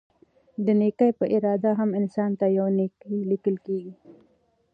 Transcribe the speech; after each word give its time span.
د 0.65 0.67
نيکي 0.79 1.09
په 1.19 1.25
اراده 1.35 1.71
هم؛ 1.79 1.89
انسان 1.99 2.31
ته 2.39 2.45
يوه 2.57 2.71
نيکي 2.79 3.15
ليکل 3.31 3.55
کيږي 3.65 3.93